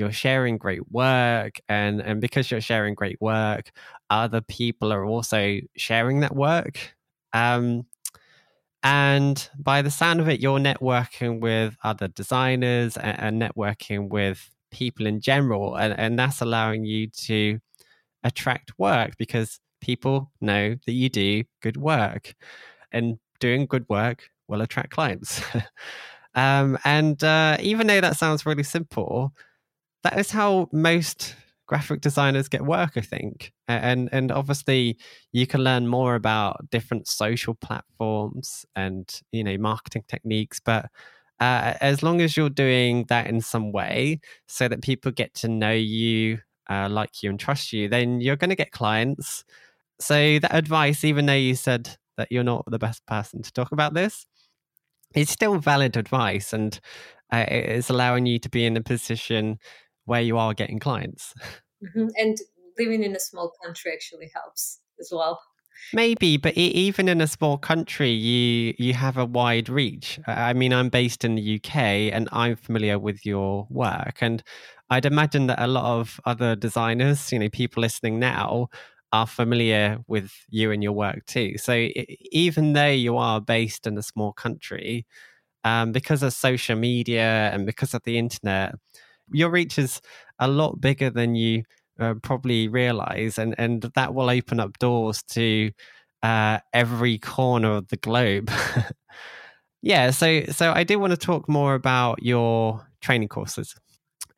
[0.00, 3.70] you're sharing great work, and and because you're sharing great work,
[4.10, 6.94] other people are also sharing that work.
[7.32, 7.86] Um,
[8.82, 14.50] and by the sound of it, you're networking with other designers and, and networking with
[14.70, 17.58] people in general and, and that's allowing you to
[18.24, 22.34] attract work because people know that you do good work
[22.92, 25.42] and doing good work will attract clients
[26.34, 29.32] um, and uh, even though that sounds really simple
[30.02, 31.34] that is how most
[31.66, 34.98] graphic designers get work i think and and obviously
[35.32, 40.86] you can learn more about different social platforms and you know marketing techniques but
[41.40, 45.48] uh, as long as you're doing that in some way so that people get to
[45.48, 46.38] know you,
[46.68, 49.42] uh, like you, and trust you, then you're going to get clients.
[50.00, 53.72] So, that advice, even though you said that you're not the best person to talk
[53.72, 54.26] about this,
[55.14, 56.78] it's still valid advice and
[57.32, 59.58] uh, it's allowing you to be in a position
[60.10, 61.34] where you are getting clients.
[61.82, 62.08] Mm-hmm.
[62.16, 62.36] And
[62.76, 65.40] living in a small country actually helps as well.
[65.92, 70.20] Maybe, but even in a small country, you you have a wide reach.
[70.26, 74.42] I mean, I'm based in the UK, and I'm familiar with your work, and
[74.90, 78.68] I'd imagine that a lot of other designers, you know, people listening now,
[79.12, 81.56] are familiar with you and your work too.
[81.56, 81.88] So
[82.30, 85.06] even though you are based in a small country,
[85.64, 88.74] um, because of social media and because of the internet,
[89.32, 90.00] your reach is
[90.38, 91.64] a lot bigger than you
[91.98, 95.70] uh, probably realize, and and that will open up doors to
[96.22, 98.50] uh, every corner of the globe.
[99.82, 103.74] yeah, so so I do want to talk more about your training courses.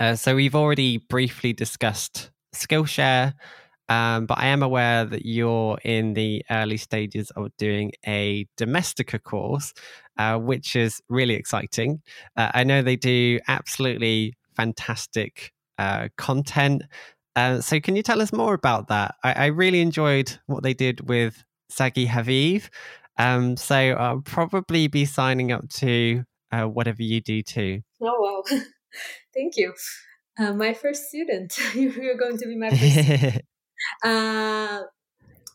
[0.00, 3.34] Uh, so we've already briefly discussed Skillshare,
[3.88, 9.22] um, but I am aware that you're in the early stages of doing a Domestika
[9.22, 9.72] course,
[10.18, 12.02] uh, which is really exciting.
[12.36, 16.82] Uh, I know they do absolutely fantastic uh, content.
[17.34, 19.14] Uh, so, can you tell us more about that?
[19.24, 22.68] I, I really enjoyed what they did with Sagi Haviv.
[23.18, 27.82] Um, so, I'll probably be signing up to uh, whatever you do too.
[28.02, 28.58] Oh, wow.
[29.34, 29.72] Thank you.
[30.38, 31.56] Uh, my first student.
[31.74, 33.40] You're going to be my first.
[34.04, 34.82] uh,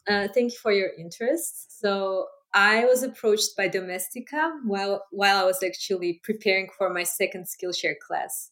[0.10, 1.80] uh, thank you for your interest.
[1.80, 7.46] So, I was approached by Domestika while while I was actually preparing for my second
[7.46, 8.50] Skillshare class.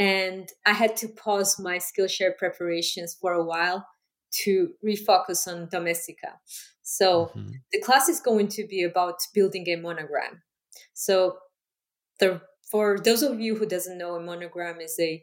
[0.00, 3.86] And I had to pause my Skillshare preparations for a while
[4.44, 6.32] to refocus on Domestika.
[6.82, 7.50] So mm-hmm.
[7.70, 10.40] the class is going to be about building a monogram.
[10.94, 11.36] So
[12.18, 12.40] the
[12.70, 15.22] for those of you who doesn't know, a monogram is a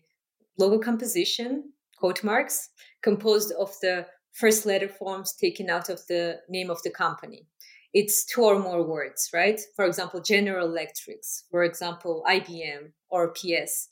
[0.60, 2.70] logo composition, quote marks,
[3.02, 7.48] composed of the first letter forms taken out of the name of the company.
[7.94, 9.60] It's two or more words, right?
[9.76, 13.88] For example, General Electrics, for example, IBM or PS.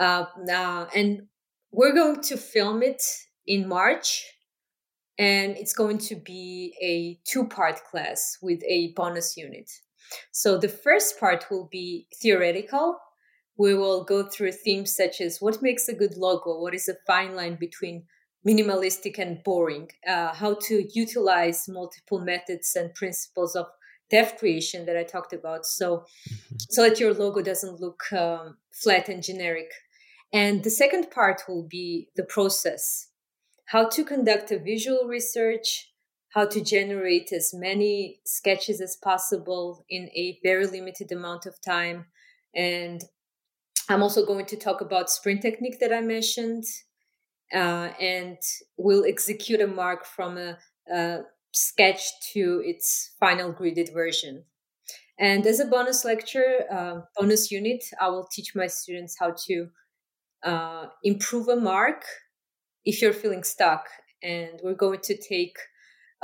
[0.00, 1.26] Uh, uh, and
[1.72, 3.02] we're going to film it
[3.46, 4.24] in March,
[5.18, 9.70] and it's going to be a two part class with a bonus unit.
[10.32, 12.98] So the first part will be theoretical.
[13.58, 16.96] We will go through themes such as what makes a good logo, what is the
[17.06, 18.04] fine line between
[18.48, 23.66] minimalistic and boring, uh, how to utilize multiple methods and principles of
[24.10, 26.56] dev creation that I talked about, so mm-hmm.
[26.70, 29.70] so that your logo doesn't look um, flat and generic
[30.32, 33.10] and the second part will be the process
[33.70, 35.92] how to conduct a visual research,
[36.30, 42.06] how to generate as many sketches as possible in a very limited amount of time.
[42.52, 43.00] And
[43.88, 46.64] I'm also going to talk about sprint technique that I mentioned.
[47.54, 48.38] Uh, and
[48.76, 50.58] we'll execute a mark from a,
[50.92, 51.20] a
[51.52, 52.02] sketch
[52.32, 54.42] to its final gridded version.
[55.16, 59.68] And as a bonus lecture, uh, bonus unit, I will teach my students how to
[60.42, 62.04] uh, improve a mark
[62.84, 63.86] if you're feeling stuck.
[64.22, 65.56] And we're going to take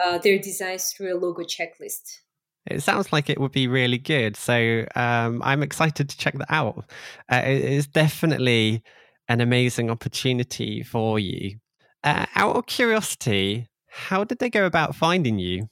[0.02, 2.20] uh, their designs through a logo checklist.
[2.66, 4.36] It sounds like it would be really good.
[4.36, 6.84] So um, I'm excited to check that out.
[7.30, 8.82] Uh, it is definitely
[9.28, 11.58] an amazing opportunity for you.
[12.02, 15.68] Uh, out of curiosity, how did they go about finding you?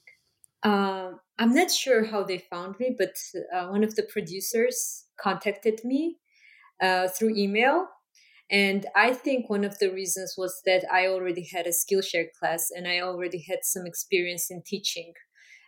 [0.62, 3.14] Uh, I'm not sure how they found me, but
[3.52, 6.18] uh, one of the producers contacted me
[6.80, 7.88] uh, through email
[8.54, 12.68] and I think one of the reasons was that I already had a Skillshare class
[12.70, 15.12] and I already had some experience in teaching.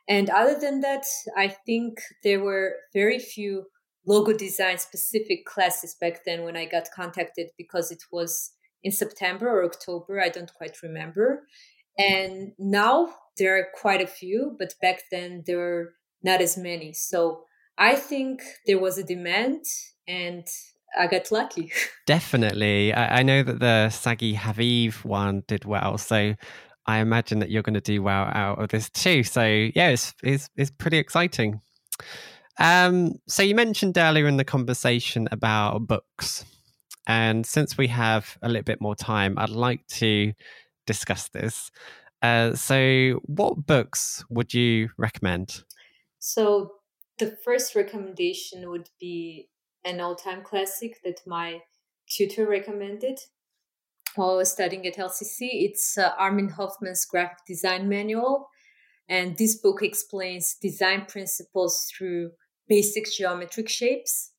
[0.09, 1.05] And other than that,
[1.37, 3.65] I think there were very few
[4.07, 8.53] logo design specific classes back then when I got contacted because it was
[8.85, 11.43] in September or October, I don't quite remember.
[11.99, 16.93] And now there are quite a few, but back then there were not as many.
[16.93, 19.65] So I think there was a demand
[20.07, 20.47] and
[20.99, 21.73] I got lucky.
[22.07, 22.93] Definitely.
[22.93, 25.99] I, I, know that the Sagi Haviv one did well.
[25.99, 26.35] So
[26.87, 29.23] I imagine that you're going to do well out of this too.
[29.23, 31.61] So yeah, it's, it's, it's pretty exciting.
[32.59, 36.45] Um, so you mentioned earlier in the conversation about books.
[37.07, 40.33] And since we have a little bit more time, I'd like to
[40.87, 41.71] discuss this.
[42.23, 45.63] Uh, so, what books would you recommend?
[46.19, 46.73] So,
[47.19, 49.49] the first recommendation would be
[49.87, 51.63] an all-time classic that my
[52.11, 53.19] tutor recommended
[54.17, 55.49] while I was studying at LCC.
[55.53, 58.49] It's uh, Armin Hofmann's graphic design manual.
[59.09, 62.33] And this book explains design principles through
[62.69, 64.33] basic geometric shapes.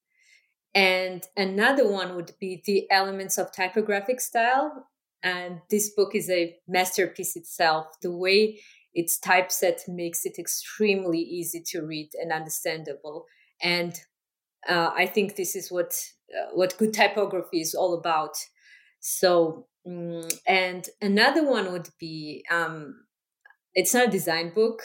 [0.75, 4.87] And another one would be The Elements of Typographic Style.
[5.23, 7.87] And this book is a masterpiece itself.
[8.01, 8.59] The way
[8.93, 13.25] its typeset makes it extremely easy to read and understandable.
[13.61, 13.97] And
[14.67, 15.93] uh, I think this is what
[16.33, 18.35] uh, what good typography is all about.
[18.99, 23.05] So, um, and another one would be um,
[23.73, 24.81] it's not a design book,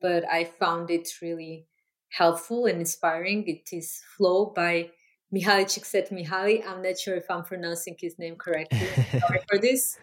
[0.00, 1.66] but I found it really
[2.10, 3.46] helpful and inspiring.
[3.46, 4.90] It is Flow by
[5.34, 6.66] Mihaly Csikszentmihalyi.
[6.66, 8.86] I'm not sure if I'm pronouncing his name correctly.
[9.20, 9.98] Sorry for this.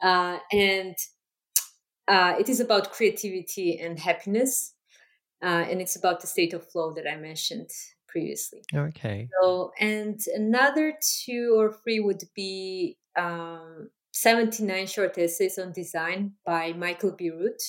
[0.00, 0.94] Uh, and
[2.06, 4.74] uh, it is about creativity and happiness.
[5.42, 7.70] Uh, and it's about the state of flow that I mentioned
[8.10, 8.62] previously.
[8.74, 9.28] Okay.
[9.40, 10.94] So, and another
[11.24, 17.62] two or three would be um, 79 short essays on design by Michael Bierut.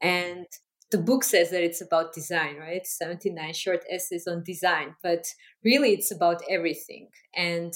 [0.00, 0.46] And
[0.90, 2.86] the book says that it's about design, right?
[2.86, 5.24] 79 short essays on design, but
[5.64, 7.08] really it's about everything.
[7.34, 7.72] And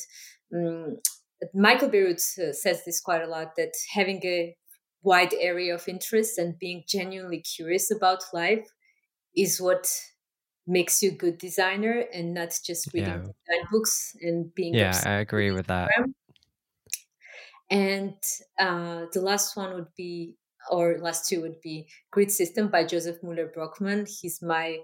[0.54, 0.98] um,
[1.54, 4.56] Michael Bierut uh, says this quite a lot that having a
[5.02, 8.66] wide area of interest and being genuinely curious about life
[9.36, 9.90] is what
[10.70, 13.18] makes you a good designer and not just reading yeah.
[13.18, 15.90] design books and being yeah i agree with that.
[17.70, 18.16] And
[18.58, 20.36] uh, the last one would be
[20.70, 24.78] or last two would be Grid System by Josef Müller-Brockmann He's my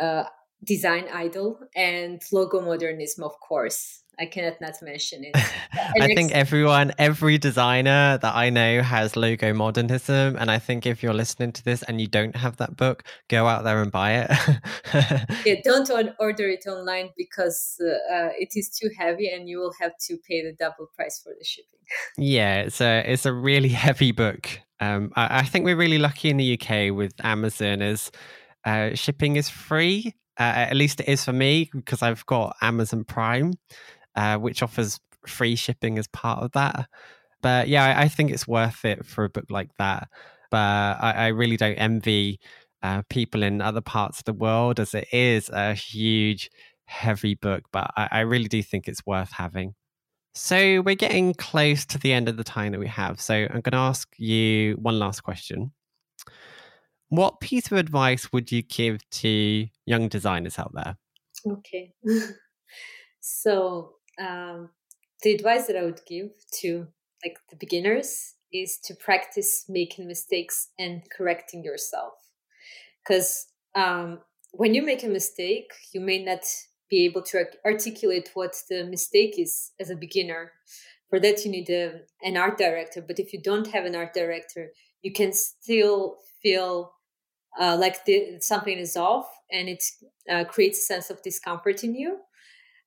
[0.00, 0.24] uh,
[0.64, 4.02] design idol and logo modernism, of course.
[4.20, 5.34] I cannot not mention it.
[5.72, 10.36] I think everyone, every designer that I know has logo modernism.
[10.36, 13.46] And I think if you're listening to this and you don't have that book, go
[13.46, 14.30] out there and buy it.
[15.46, 19.72] yeah, don't order it online because uh, uh, it is too heavy and you will
[19.80, 21.80] have to pay the double price for the shipping.
[22.18, 24.50] yeah, it's a, it's a really heavy book.
[24.80, 28.10] Um, I, I, think we're really lucky in the UK with Amazon as
[28.64, 30.14] uh, shipping is free.
[30.40, 33.52] Uh, at least it is for me because I've got Amazon Prime
[34.14, 36.88] uh, which offers free shipping as part of that.
[37.42, 40.08] But yeah, I, I think it's worth it for a book like that.
[40.50, 42.40] But I, I really don't envy
[42.82, 46.50] uh, people in other parts of the world as it is a huge,
[46.86, 47.64] heavy book.
[47.72, 49.74] But I, I really do think it's worth having.
[50.34, 53.20] So we're getting close to the end of the time that we have.
[53.20, 55.72] So I'm going to ask you one last question.
[57.10, 60.96] What piece of advice would you give to young designers out there?
[61.46, 61.92] Okay.
[63.20, 64.70] so um,
[65.22, 66.30] the advice that I would give
[66.60, 66.86] to
[67.24, 72.14] like the beginners is to practice making mistakes and correcting yourself.
[73.02, 74.20] Because um,
[74.52, 76.44] when you make a mistake, you may not
[76.88, 80.52] be able to articulate what the mistake is as a beginner.
[81.08, 83.02] For that, you need a, an art director.
[83.02, 84.70] But if you don't have an art director,
[85.02, 86.92] you can still feel
[87.58, 89.82] uh, like the, something is off and it
[90.30, 92.18] uh, creates a sense of discomfort in you.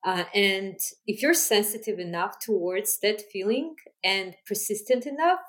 [0.06, 5.40] Uh, and if you're sensitive enough towards that feeling and persistent enough,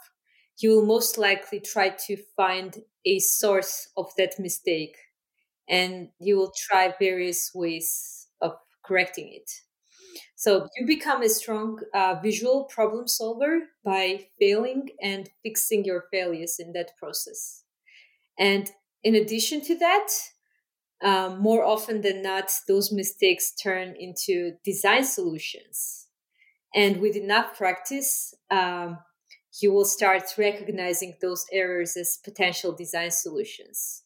[0.58, 4.96] you will most likely try to find a source of that mistake
[5.68, 8.52] and you will try various ways of
[8.84, 9.50] correcting it.
[10.36, 16.56] So you become a strong uh, visual problem solver by failing and fixing your failures
[16.58, 17.64] in that process.
[18.38, 18.70] And
[19.04, 20.08] in addition to that,
[21.02, 26.06] um, more often than not, those mistakes turn into design solutions.
[26.74, 28.98] And with enough practice, um,
[29.60, 34.02] you will start recognizing those errors as potential design solutions.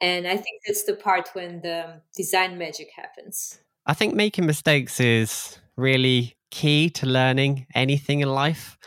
[0.00, 3.60] And I think that's the part when the design magic happens.
[3.86, 8.78] I think making mistakes is really key to learning anything in life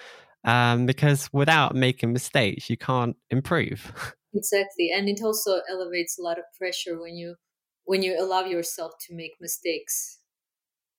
[0.43, 4.13] um, because without making mistakes, you can't improve.
[4.33, 7.35] exactly and it also elevates a lot of pressure when you
[7.85, 10.19] when you allow yourself to make mistakes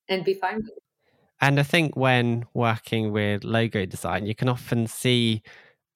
[0.08, 0.82] and be fine with it.
[1.40, 5.42] And i think when working with logo design you can often see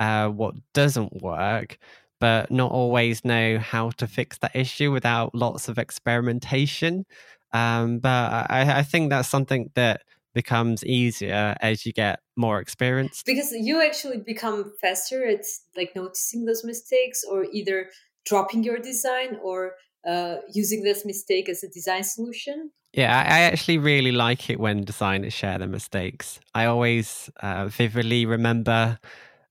[0.01, 1.79] uh, what doesn't work
[2.21, 7.05] but not always know how to fix that issue without lots of experimentation.
[7.53, 10.03] Um, but I, I think that's something that
[10.35, 13.23] becomes easier as you get more experience?
[13.25, 15.45] Because you actually become faster at
[15.77, 17.91] like noticing those mistakes or either
[18.25, 19.75] dropping your design or
[20.07, 22.71] uh, using this mistake as a design solution?
[22.93, 26.41] Yeah I, actually really like it when designers share their mistakes.
[26.55, 28.99] I always uh, vividly remember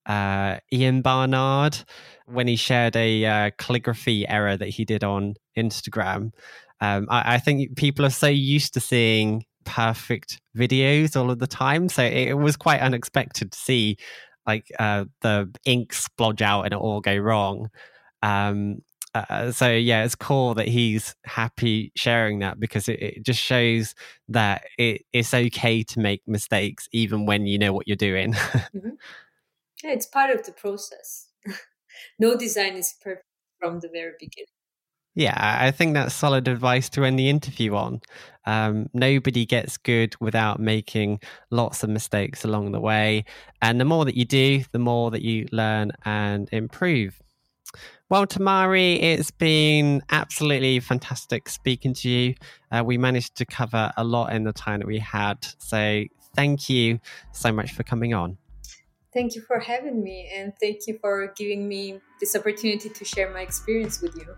[0.05, 1.77] uh, ian barnard
[2.25, 6.32] when he shared a uh, calligraphy error that he did on instagram.
[6.82, 11.47] Um, I, I think people are so used to seeing perfect videos all of the
[11.47, 11.89] time.
[11.89, 13.97] So it, was quite unexpected to see
[14.45, 17.70] like uh, the ink splodge out and it all go wrong.
[18.24, 18.82] Um,
[19.14, 23.93] uh, so yeah, it's cool that he's happy sharing that because it, it just shows
[24.30, 28.34] that it, it's okay to make mistakes even when you know what you're doing.
[28.34, 28.89] mm-hmm.
[29.84, 31.28] Yeah, it's part of the process.
[32.20, 33.26] no design is perfect
[33.59, 34.47] from the very beginning.
[35.14, 38.01] Yeah, I think that's solid advice to end the interview on.
[38.45, 43.26] Um, nobody gets good without making lots of mistakes along the way.
[43.62, 47.22] And the more that you do, the more that you learn and improve.
[48.09, 52.36] Well, Tamari, it's been absolutely fantastic speaking to you.
[52.72, 55.45] Uh, we managed to cover a lot in the time that we had.
[55.59, 56.03] So
[56.36, 56.99] thank you
[57.34, 58.38] so much for coming on.
[59.14, 63.30] Thank you for having me, and thank you for giving me this opportunity to share
[63.34, 64.36] my experience with you.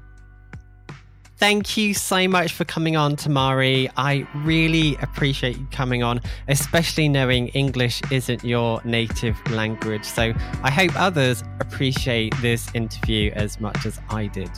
[1.43, 3.91] Thank you so much for coming on, Tamari.
[3.97, 10.05] I really appreciate you coming on, especially knowing English isn't your native language.
[10.05, 10.33] So
[10.63, 14.49] I hope others appreciate this interview as much as I did.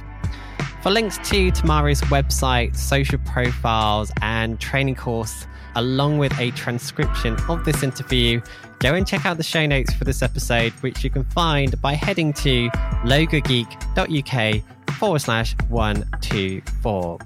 [0.83, 7.63] For links to Tamari's website, social profiles, and training course, along with a transcription of
[7.65, 8.41] this interview,
[8.79, 11.93] go and check out the show notes for this episode, which you can find by
[11.93, 12.69] heading to
[13.03, 14.63] logogeek.uk
[14.97, 17.19] forward slash 124.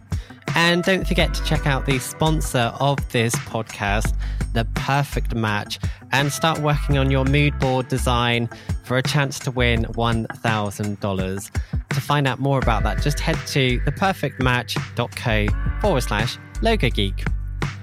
[0.55, 4.15] And don't forget to check out the sponsor of this podcast,
[4.53, 5.79] The Perfect Match,
[6.11, 8.49] and start working on your mood board design
[8.83, 11.51] for a chance to win $1,000.
[11.89, 17.23] To find out more about that, just head to theperfectmatch.co forward slash logo geek.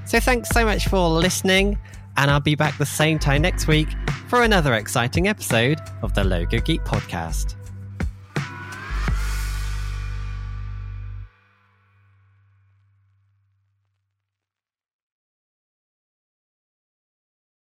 [0.07, 1.79] So thanks so much for listening,
[2.17, 3.89] and I'll be back the same time next week
[4.29, 7.57] for another exciting episode of the Logo Geek podcast.